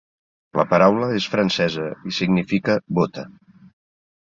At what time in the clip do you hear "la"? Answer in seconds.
0.59-0.63